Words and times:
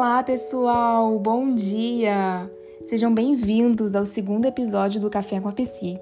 Olá, 0.00 0.22
pessoal! 0.22 1.18
Bom 1.18 1.54
dia! 1.54 2.50
Sejam 2.86 3.12
bem-vindos 3.12 3.94
ao 3.94 4.06
segundo 4.06 4.46
episódio 4.46 4.98
do 4.98 5.10
Café 5.10 5.38
com 5.42 5.48
a 5.50 5.52
Psi. 5.52 6.00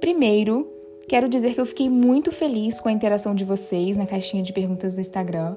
Primeiro, 0.00 0.66
quero 1.06 1.28
dizer 1.28 1.52
que 1.52 1.60
eu 1.60 1.66
fiquei 1.66 1.90
muito 1.90 2.32
feliz 2.32 2.80
com 2.80 2.88
a 2.88 2.92
interação 2.92 3.34
de 3.34 3.44
vocês 3.44 3.98
na 3.98 4.06
caixinha 4.06 4.42
de 4.42 4.54
perguntas 4.54 4.94
do 4.94 5.02
Instagram 5.02 5.54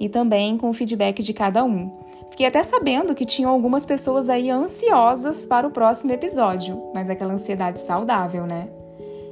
e 0.00 0.08
também 0.08 0.58
com 0.58 0.70
o 0.70 0.72
feedback 0.72 1.22
de 1.22 1.32
cada 1.32 1.62
um. 1.62 1.96
Fiquei 2.32 2.46
até 2.46 2.64
sabendo 2.64 3.14
que 3.14 3.24
tinham 3.24 3.52
algumas 3.52 3.86
pessoas 3.86 4.28
aí 4.28 4.50
ansiosas 4.50 5.46
para 5.46 5.68
o 5.68 5.70
próximo 5.70 6.10
episódio, 6.10 6.82
mas 6.92 7.08
aquela 7.08 7.34
ansiedade 7.34 7.80
saudável, 7.80 8.44
né? 8.44 8.68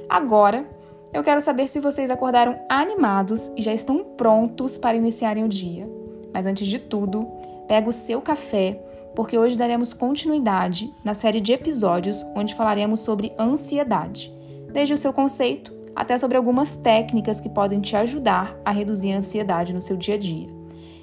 Agora, 0.07 0.65
eu 1.11 1.21
quero 1.21 1.41
saber 1.41 1.67
se 1.67 1.81
vocês 1.81 2.09
acordaram 2.09 2.57
animados 2.69 3.51
e 3.57 3.61
já 3.61 3.73
estão 3.73 4.05
prontos 4.15 4.77
para 4.77 4.95
iniciarem 4.95 5.43
o 5.43 5.49
dia. 5.49 5.85
Mas 6.33 6.45
antes 6.45 6.65
de 6.65 6.79
tudo, 6.79 7.27
pega 7.69 7.87
o 7.87 7.93
seu 7.93 8.19
café, 8.19 8.81
porque 9.15 9.37
hoje 9.37 9.55
daremos 9.55 9.93
continuidade 9.93 10.91
na 11.03 11.13
série 11.13 11.39
de 11.39 11.53
episódios 11.53 12.25
onde 12.35 12.55
falaremos 12.55 13.01
sobre 13.01 13.31
ansiedade, 13.37 14.33
desde 14.73 14.95
o 14.95 14.97
seu 14.97 15.13
conceito 15.13 15.71
até 15.95 16.17
sobre 16.17 16.35
algumas 16.35 16.75
técnicas 16.75 17.39
que 17.39 17.47
podem 17.47 17.79
te 17.79 17.95
ajudar 17.95 18.59
a 18.65 18.71
reduzir 18.71 19.13
a 19.13 19.17
ansiedade 19.17 19.71
no 19.71 19.81
seu 19.81 19.95
dia 19.95 20.15
a 20.15 20.17
dia. 20.17 20.47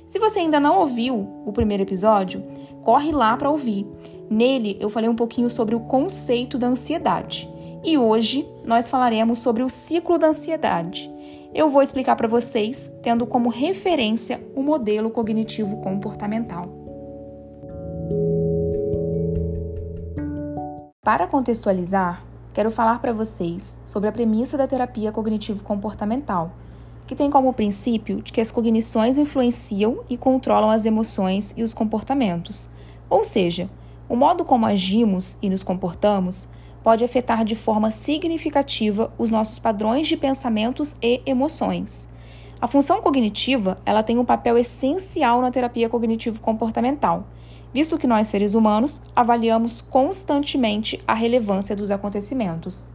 Se 0.09 0.19
você 0.19 0.41
ainda 0.41 0.59
não 0.59 0.80
ouviu 0.80 1.29
o 1.47 1.52
primeiro 1.52 1.84
episódio, 1.84 2.42
corre 2.83 3.12
lá 3.12 3.37
para 3.37 3.51
ouvir. 3.51 3.87
Nele 4.28 4.77
eu 4.80 4.91
falei 4.91 5.09
um 5.09 5.14
pouquinho 5.14 5.48
sobre 5.48 5.77
o 5.77 5.80
conceito 5.80 6.59
da 6.59 6.67
ansiedade. 6.67 7.48
E 7.84 7.97
hoje 7.97 8.48
nós 8.64 8.91
falaremos 8.91 9.39
sobre 9.39 9.62
o 9.62 9.70
ciclo 9.70 10.19
da 10.19 10.28
ansiedade 10.28 11.11
eu 11.55 11.70
vou 11.70 11.82
explicar 11.82 12.16
para 12.16 12.28
vocês 12.28 12.92
tendo 13.02 13.27
como 13.27 13.48
referência 13.48 14.41
o 14.55 14.62
modelo 14.62 15.11
cognitivo 15.11 15.77
comportamental. 15.78 16.69
Para 21.02 21.27
contextualizar, 21.27 22.24
quero 22.52 22.70
falar 22.70 23.00
para 23.00 23.12
vocês 23.12 23.80
sobre 23.86 24.08
a 24.08 24.12
premissa 24.12 24.56
da 24.56 24.67
terapia 24.67 25.12
cognitivo-comportamental, 25.12 26.50
que 27.06 27.14
tem 27.14 27.30
como 27.30 27.52
princípio 27.52 28.20
de 28.20 28.33
que 28.33 28.41
as 28.41 28.50
cognições 28.50 29.17
influenciam 29.17 30.00
e 30.11 30.17
controlam 30.17 30.70
as 30.70 30.84
emoções 30.84 31.55
e 31.56 31.62
os 31.62 31.72
comportamentos. 31.72 32.69
Ou 33.08 33.22
seja, 33.22 33.70
o 34.08 34.17
modo 34.17 34.44
como 34.44 34.67
agimos 34.67 35.39
e 35.41 35.48
nos 35.48 35.62
comportamos 35.62 36.48
pode 36.87 37.03
afetar 37.03 37.45
de 37.45 37.56
forma 37.56 37.91
significativa 37.91 39.12
os 39.19 39.29
nossos 39.29 39.59
padrões 39.59 40.06
de 40.06 40.17
pensamentos 40.17 40.95
e 41.03 41.20
emoções. 41.27 42.09
A 42.61 42.69
função 42.69 43.03
cognitiva, 43.03 43.77
ela 43.84 44.05
tem 44.05 44.19
um 44.19 44.25
papel 44.25 44.56
essencial 44.56 45.41
na 45.42 45.51
terapia 45.51 45.89
cognitivo-comportamental, 45.89 47.27
visto 47.75 47.98
que 47.98 48.07
nós 48.07 48.29
seres 48.29 48.55
humanos 48.55 49.03
avaliamos 49.17 49.81
constantemente 49.81 51.03
a 51.09 51.12
relevância 51.12 51.75
dos 51.75 51.91
acontecimentos. 51.91 52.92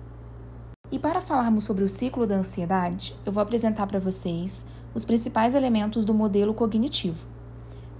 E 0.89 0.97
para 0.97 1.19
falarmos 1.19 1.65
sobre 1.65 1.83
o 1.83 1.89
ciclo 1.89 2.25
da 2.25 2.35
ansiedade, 2.35 3.13
eu 3.25 3.33
vou 3.33 3.43
apresentar 3.43 3.87
para 3.87 3.99
vocês 3.99 4.65
os 4.95 5.03
principais 5.03 5.53
elementos 5.53 6.05
do 6.05 6.13
modelo 6.13 6.53
cognitivo, 6.53 7.27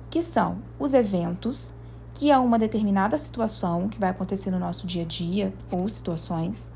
que 0.10 0.22
são 0.22 0.60
os 0.80 0.94
eventos, 0.94 1.76
que 2.14 2.30
é 2.30 2.38
uma 2.38 2.60
determinada 2.60 3.18
situação 3.18 3.88
que 3.88 4.00
vai 4.00 4.10
acontecer 4.10 4.52
no 4.52 4.60
nosso 4.60 4.86
dia 4.86 5.04
a 5.04 5.06
dia 5.06 5.54
ou 5.72 5.88
situações, 5.88 6.72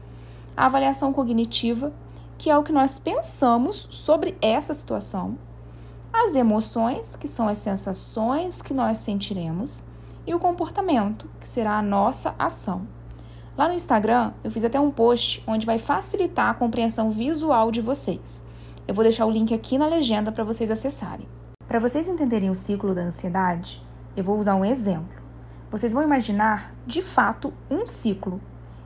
a 0.55 0.65
avaliação 0.65 1.11
cognitiva, 1.11 1.93
que 2.37 2.49
é 2.49 2.57
o 2.57 2.63
que 2.63 2.71
nós 2.71 2.97
pensamos 2.97 3.87
sobre 3.91 4.37
essa 4.41 4.73
situação, 4.73 5.37
as 6.13 6.35
emoções, 6.35 7.15
que 7.15 7.27
são 7.27 7.47
as 7.47 7.57
sensações 7.57 8.61
que 8.61 8.73
nós 8.73 8.97
sentiremos, 8.99 9.83
e 10.25 10.33
o 10.33 10.39
comportamento, 10.39 11.29
que 11.39 11.47
será 11.47 11.77
a 11.77 11.83
nossa 11.83 12.33
ação. 12.39 12.87
Lá 13.57 13.67
no 13.67 13.73
Instagram, 13.73 14.33
eu 14.43 14.49
fiz 14.49 14.63
até 14.63 14.79
um 14.79 14.91
post 14.91 15.43
onde 15.45 15.65
vai 15.65 15.77
facilitar 15.77 16.49
a 16.49 16.53
compreensão 16.53 17.11
visual 17.11 17.71
de 17.71 17.81
vocês. 17.81 18.45
Eu 18.87 18.93
vou 18.93 19.03
deixar 19.03 19.25
o 19.25 19.31
link 19.31 19.53
aqui 19.53 19.77
na 19.77 19.87
legenda 19.87 20.31
para 20.31 20.43
vocês 20.43 20.71
acessarem. 20.71 21.27
Para 21.67 21.79
vocês 21.79 22.07
entenderem 22.07 22.49
o 22.49 22.55
ciclo 22.55 22.93
da 22.93 23.01
ansiedade, 23.01 23.81
eu 24.15 24.23
vou 24.23 24.37
usar 24.39 24.55
um 24.55 24.65
exemplo 24.65 25.24
vocês 25.75 25.91
vão 25.91 26.01
imaginar, 26.01 26.73
de 26.87 27.01
fato, 27.01 27.53
um 27.69 27.85
ciclo. 27.85 28.39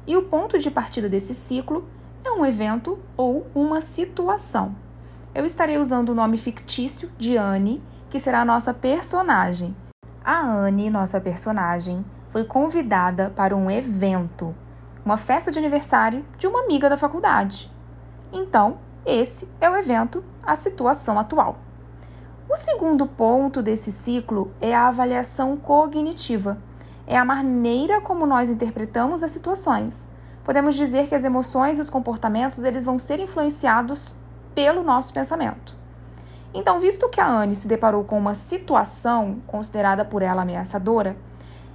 E 0.07 0.17
o 0.17 0.23
ponto 0.23 0.57
de 0.57 0.71
partida 0.71 1.07
desse 1.07 1.35
ciclo 1.35 1.87
é 2.23 2.31
um 2.31 2.43
evento 2.43 2.97
ou 3.15 3.45
uma 3.53 3.79
situação. 3.79 4.75
Eu 5.35 5.45
estarei 5.45 5.77
usando 5.77 6.09
o 6.09 6.15
nome 6.15 6.39
fictício 6.39 7.11
de 7.15 7.37
Anne, 7.37 7.79
que 8.09 8.19
será 8.19 8.41
a 8.41 8.45
nossa 8.45 8.73
personagem. 8.73 9.77
A 10.25 10.41
Anne, 10.41 10.89
nossa 10.89 11.21
personagem, 11.21 12.03
foi 12.29 12.43
convidada 12.43 13.31
para 13.35 13.55
um 13.55 13.69
evento, 13.69 14.55
uma 15.05 15.15
festa 15.15 15.51
de 15.51 15.59
aniversário 15.59 16.25
de 16.39 16.47
uma 16.47 16.63
amiga 16.63 16.89
da 16.89 16.97
faculdade. 16.97 17.71
Então, 18.33 18.79
esse 19.05 19.47
é 19.61 19.69
o 19.69 19.75
evento, 19.75 20.23
a 20.41 20.55
situação 20.55 21.19
atual. 21.19 21.59
O 22.49 22.55
segundo 22.55 23.05
ponto 23.05 23.61
desse 23.61 23.91
ciclo 23.91 24.51
é 24.59 24.73
a 24.73 24.87
avaliação 24.87 25.55
cognitiva 25.55 26.57
é 27.09 27.17
a 27.17 27.25
maneira 27.25 27.99
como 27.99 28.27
nós 28.27 28.51
interpretamos 28.51 29.23
as 29.23 29.31
situações. 29.31 30.07
Podemos 30.43 30.75
dizer 30.75 31.07
que 31.07 31.15
as 31.15 31.23
emoções 31.23 31.79
e 31.79 31.81
os 31.81 31.89
comportamentos 31.89 32.63
eles 32.63 32.85
vão 32.85 32.99
ser 32.99 33.19
influenciados 33.19 34.15
pelo 34.53 34.83
nosso 34.83 35.11
pensamento. 35.11 35.75
Então, 36.53 36.79
visto 36.79 37.09
que 37.09 37.19
a 37.19 37.27
Anne 37.27 37.55
se 37.55 37.67
deparou 37.67 38.03
com 38.03 38.17
uma 38.17 38.35
situação 38.35 39.41
considerada 39.47 40.05
por 40.05 40.21
ela 40.21 40.43
ameaçadora, 40.43 41.17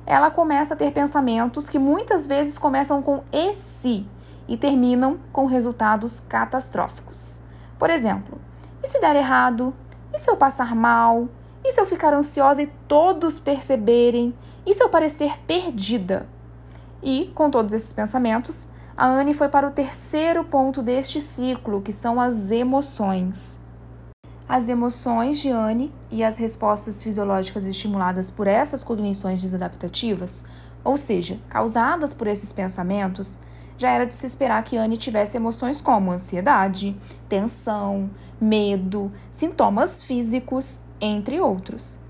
ela 0.06 0.30
começa 0.30 0.74
a 0.74 0.76
ter 0.76 0.92
pensamentos 0.92 1.68
que 1.68 1.80
muitas 1.80 2.26
vezes 2.26 2.56
começam 2.56 3.02
com 3.02 3.24
esse 3.32 4.06
e 4.46 4.56
terminam 4.56 5.18
com 5.32 5.46
resultados 5.46 6.20
catastróficos. 6.20 7.42
Por 7.76 7.90
exemplo, 7.90 8.38
e 8.82 8.88
se 8.88 9.00
der 9.00 9.16
errado? 9.16 9.74
E 10.12 10.18
se 10.18 10.30
eu 10.30 10.36
passar 10.36 10.76
mal? 10.76 11.28
E 11.64 11.72
se 11.72 11.80
eu 11.80 11.86
ficar 11.86 12.12
ansiosa 12.14 12.62
e 12.62 12.66
todos 12.86 13.38
perceberem? 13.40 14.34
E 14.66 14.72
se 14.72 14.82
eu 14.82 14.88
parecer 14.88 15.38
perdida? 15.46 16.26
E, 17.02 17.30
com 17.34 17.50
todos 17.50 17.74
esses 17.74 17.92
pensamentos, 17.92 18.68
a 18.96 19.06
Anne 19.06 19.34
foi 19.34 19.48
para 19.48 19.66
o 19.66 19.70
terceiro 19.70 20.42
ponto 20.44 20.82
deste 20.82 21.20
ciclo, 21.20 21.82
que 21.82 21.92
são 21.92 22.18
as 22.18 22.50
emoções. 22.50 23.60
As 24.48 24.68
emoções 24.68 25.38
de 25.38 25.50
Anne 25.50 25.92
e 26.10 26.24
as 26.24 26.38
respostas 26.38 27.02
fisiológicas 27.02 27.66
estimuladas 27.66 28.30
por 28.30 28.46
essas 28.46 28.82
cognições 28.82 29.42
desadaptativas, 29.42 30.44
ou 30.82 30.96
seja, 30.96 31.38
causadas 31.48 32.14
por 32.14 32.26
esses 32.26 32.52
pensamentos, 32.52 33.40
já 33.76 33.90
era 33.90 34.06
de 34.06 34.14
se 34.14 34.26
esperar 34.26 34.62
que 34.62 34.76
Anne 34.76 34.96
tivesse 34.96 35.36
emoções 35.36 35.80
como 35.80 36.12
ansiedade, 36.12 36.96
tensão, 37.28 38.08
medo, 38.40 39.10
sintomas 39.30 40.02
físicos, 40.02 40.80
entre 41.00 41.40
outros. 41.40 42.03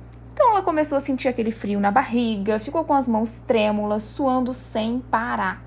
Então 0.45 0.53
ela 0.53 0.63
começou 0.63 0.99
a 0.99 1.01
sentir 1.01 1.27
aquele 1.27 1.51
frio 1.51 1.81
na 1.81 1.91
barriga, 1.91 2.59
ficou 2.59 2.85
com 2.85 2.93
as 2.93 3.09
mãos 3.09 3.39
trêmulas, 3.39 4.03
suando 4.03 4.53
sem 4.53 5.01
parar. 5.01 5.65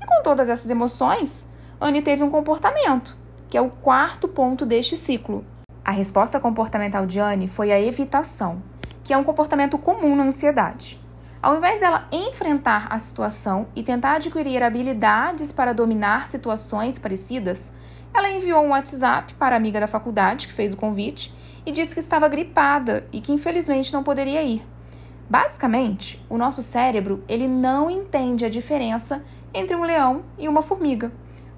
E 0.00 0.06
com 0.06 0.22
todas 0.22 0.48
essas 0.48 0.70
emoções, 0.70 1.48
Anne 1.80 2.00
teve 2.00 2.22
um 2.22 2.30
comportamento, 2.30 3.16
que 3.48 3.58
é 3.58 3.60
o 3.60 3.68
quarto 3.68 4.28
ponto 4.28 4.64
deste 4.64 4.96
ciclo. 4.96 5.44
A 5.84 5.90
resposta 5.90 6.38
comportamental 6.38 7.06
de 7.06 7.18
Anne 7.18 7.48
foi 7.48 7.72
a 7.72 7.80
evitação, 7.80 8.62
que 9.02 9.12
é 9.12 9.18
um 9.18 9.24
comportamento 9.24 9.76
comum 9.76 10.14
na 10.14 10.22
ansiedade. 10.22 11.00
Ao 11.42 11.56
invés 11.56 11.80
dela 11.80 12.06
enfrentar 12.12 12.86
a 12.88 12.98
situação 12.98 13.66
e 13.74 13.82
tentar 13.82 14.14
adquirir 14.14 14.62
habilidades 14.62 15.50
para 15.50 15.72
dominar 15.72 16.28
situações 16.28 17.00
parecidas, 17.00 17.72
ela 18.12 18.30
enviou 18.30 18.64
um 18.64 18.70
WhatsApp 18.70 19.34
para 19.34 19.54
a 19.54 19.58
amiga 19.58 19.80
da 19.80 19.86
faculdade 19.86 20.46
que 20.46 20.52
fez 20.52 20.72
o 20.72 20.76
convite 20.76 21.32
e 21.64 21.72
disse 21.72 21.94
que 21.94 22.00
estava 22.00 22.28
gripada 22.28 23.06
e 23.12 23.20
que 23.20 23.32
infelizmente 23.32 23.92
não 23.92 24.02
poderia 24.02 24.42
ir. 24.42 24.66
Basicamente, 25.28 26.24
o 26.28 26.36
nosso 26.36 26.60
cérebro 26.62 27.22
ele 27.28 27.46
não 27.46 27.88
entende 27.88 28.44
a 28.44 28.48
diferença 28.48 29.22
entre 29.54 29.76
um 29.76 29.82
leão 29.82 30.24
e 30.38 30.48
uma 30.48 30.62
formiga. 30.62 31.12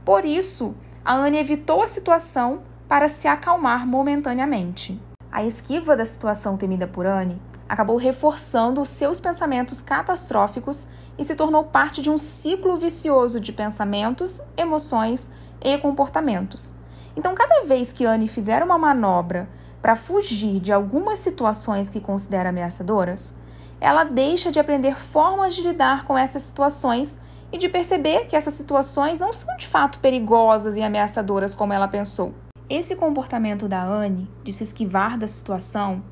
Por 0.04 0.24
isso, 0.24 0.74
a 1.04 1.14
Anne 1.14 1.38
evitou 1.38 1.82
a 1.82 1.88
situação 1.88 2.62
para 2.88 3.08
se 3.08 3.26
acalmar 3.26 3.86
momentaneamente. 3.86 5.00
A 5.30 5.42
esquiva 5.42 5.96
da 5.96 6.04
situação 6.04 6.58
temida 6.58 6.86
por 6.86 7.06
Anne 7.06 7.40
acabou 7.66 7.96
reforçando 7.96 8.82
os 8.82 8.90
seus 8.90 9.18
pensamentos 9.18 9.80
catastróficos 9.80 10.86
e 11.16 11.24
se 11.24 11.34
tornou 11.34 11.64
parte 11.64 12.02
de 12.02 12.10
um 12.10 12.18
ciclo 12.18 12.76
vicioso 12.76 13.40
de 13.40 13.50
pensamentos, 13.50 14.42
emoções 14.56 15.30
e 15.64 15.78
comportamentos. 15.78 16.74
Então, 17.16 17.34
cada 17.34 17.64
vez 17.64 17.92
que 17.92 18.04
Anne 18.04 18.28
fizer 18.28 18.62
uma 18.62 18.78
manobra 18.78 19.48
para 19.80 19.96
fugir 19.96 20.60
de 20.60 20.72
algumas 20.72 21.18
situações 21.18 21.88
que 21.88 22.00
considera 22.00 22.48
ameaçadoras, 22.48 23.34
ela 23.80 24.04
deixa 24.04 24.50
de 24.50 24.60
aprender 24.60 24.96
formas 24.96 25.54
de 25.54 25.62
lidar 25.62 26.04
com 26.04 26.16
essas 26.16 26.42
situações 26.42 27.20
e 27.50 27.58
de 27.58 27.68
perceber 27.68 28.26
que 28.26 28.36
essas 28.36 28.54
situações 28.54 29.18
não 29.18 29.32
são 29.32 29.56
de 29.56 29.66
fato 29.66 29.98
perigosas 29.98 30.76
e 30.76 30.82
ameaçadoras 30.82 31.54
como 31.54 31.72
ela 31.72 31.88
pensou. 31.88 32.32
Esse 32.70 32.96
comportamento 32.96 33.68
da 33.68 33.82
Anne 33.82 34.30
de 34.42 34.52
se 34.52 34.64
esquivar 34.64 35.18
da 35.18 35.28
situação 35.28 36.02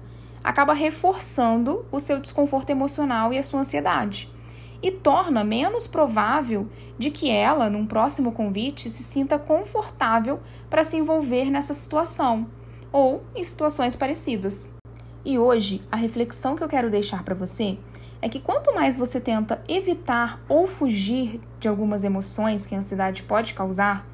acaba 0.42 0.74
reforçando 0.74 1.86
o 1.90 2.00
seu 2.00 2.20
desconforto 2.20 2.70
emocional 2.70 3.32
e 3.32 3.38
a 3.38 3.42
sua 3.42 3.60
ansiedade 3.60 4.30
e 4.82 4.90
torna 4.90 5.44
menos 5.44 5.86
provável 5.86 6.68
de 6.98 7.10
que 7.10 7.30
ela, 7.30 7.68
num 7.68 7.86
próximo 7.86 8.32
convite, 8.32 8.88
se 8.88 9.02
sinta 9.02 9.38
confortável 9.38 10.40
para 10.68 10.84
se 10.84 10.96
envolver 10.96 11.50
nessa 11.50 11.74
situação 11.74 12.46
ou 12.92 13.22
em 13.34 13.44
situações 13.44 13.96
parecidas. 13.96 14.74
E 15.24 15.38
hoje, 15.38 15.82
a 15.92 15.96
reflexão 15.96 16.56
que 16.56 16.64
eu 16.64 16.68
quero 16.68 16.90
deixar 16.90 17.22
para 17.22 17.34
você 17.34 17.78
é 18.22 18.28
que 18.28 18.40
quanto 18.40 18.74
mais 18.74 18.98
você 18.98 19.20
tenta 19.20 19.62
evitar 19.68 20.40
ou 20.48 20.66
fugir 20.66 21.40
de 21.58 21.68
algumas 21.68 22.04
emoções 22.04 22.66
que 22.66 22.74
a 22.74 22.78
ansiedade 22.78 23.22
pode 23.22 23.54
causar, 23.54 24.06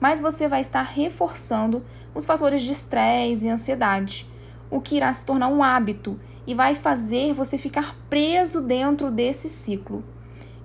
mais 0.00 0.20
você 0.20 0.48
vai 0.48 0.60
estar 0.60 0.82
reforçando 0.82 1.84
os 2.14 2.26
fatores 2.26 2.62
de 2.62 2.72
estresse 2.72 3.46
e 3.46 3.48
ansiedade, 3.48 4.26
o 4.70 4.80
que 4.80 4.96
irá 4.96 5.12
se 5.12 5.24
tornar 5.24 5.48
um 5.48 5.62
hábito 5.62 6.18
e 6.46 6.54
vai 6.54 6.74
fazer 6.74 7.32
você 7.32 7.56
ficar 7.56 7.96
preso 8.10 8.60
dentro 8.60 9.10
desse 9.10 9.48
ciclo. 9.48 10.04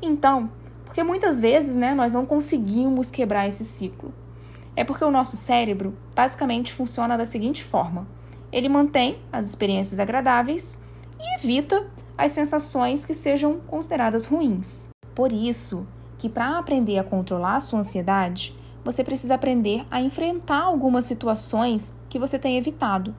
Então, 0.02 0.50
porque 0.86 1.04
muitas 1.04 1.40
vezes 1.40 1.76
né, 1.76 1.94
nós 1.94 2.14
não 2.14 2.26
conseguimos 2.26 3.12
quebrar 3.12 3.48
esse 3.48 3.64
ciclo. 3.64 4.14
É 4.76 4.84
porque 4.84 5.04
o 5.04 5.12
nosso 5.12 5.36
cérebro 5.36 5.98
basicamente 6.16 6.74
funciona 6.74 7.18
da 7.18 7.26
seguinte 7.26 7.64
forma: 7.64 8.08
ele 8.52 8.70
mantém 8.70 9.20
as 9.32 9.46
experiências 9.46 10.00
agradáveis 10.00 10.80
e 11.20 11.36
evita 11.36 11.88
as 12.18 12.32
sensações 12.32 13.06
que 13.06 13.14
sejam 13.14 13.60
consideradas 13.60 14.26
ruins. 14.26 14.90
Por 15.14 15.32
isso, 15.32 15.86
que 16.18 16.30
para 16.30 16.58
aprender 16.58 16.98
a 16.98 17.04
controlar 17.04 17.56
a 17.56 17.60
sua 17.60 17.80
ansiedade, 17.80 18.58
você 18.84 19.04
precisa 19.04 19.36
aprender 19.36 19.86
a 19.92 20.02
enfrentar 20.02 20.64
algumas 20.64 21.06
situações 21.06 21.96
que 22.10 22.20
você 22.20 22.40
tem 22.40 22.58
evitado. 22.58 23.16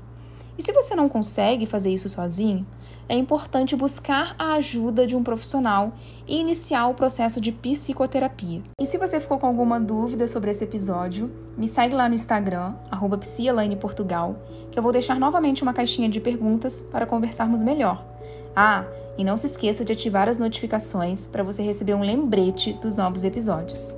E 0.60 0.62
se 0.62 0.74
você 0.74 0.94
não 0.94 1.08
consegue 1.08 1.64
fazer 1.64 1.88
isso 1.88 2.10
sozinho, 2.10 2.66
é 3.08 3.16
importante 3.16 3.74
buscar 3.74 4.34
a 4.38 4.56
ajuda 4.56 5.06
de 5.06 5.16
um 5.16 5.22
profissional 5.22 5.94
e 6.28 6.38
iniciar 6.38 6.86
o 6.88 6.92
processo 6.92 7.40
de 7.40 7.50
psicoterapia. 7.50 8.60
E 8.78 8.84
se 8.84 8.98
você 8.98 9.18
ficou 9.18 9.38
com 9.38 9.46
alguma 9.46 9.80
dúvida 9.80 10.28
sobre 10.28 10.50
esse 10.50 10.62
episódio, 10.62 11.30
me 11.56 11.66
segue 11.66 11.94
lá 11.94 12.10
no 12.10 12.14
Instagram, 12.14 12.74
Portugal, 13.74 14.36
que 14.70 14.78
eu 14.78 14.82
vou 14.82 14.92
deixar 14.92 15.18
novamente 15.18 15.62
uma 15.62 15.72
caixinha 15.72 16.10
de 16.10 16.20
perguntas 16.20 16.82
para 16.92 17.06
conversarmos 17.06 17.62
melhor. 17.62 18.04
Ah, 18.54 18.84
e 19.16 19.24
não 19.24 19.38
se 19.38 19.46
esqueça 19.46 19.82
de 19.82 19.94
ativar 19.94 20.28
as 20.28 20.38
notificações 20.38 21.26
para 21.26 21.42
você 21.42 21.62
receber 21.62 21.94
um 21.94 22.02
lembrete 22.02 22.74
dos 22.74 22.94
novos 22.94 23.24
episódios. 23.24 23.96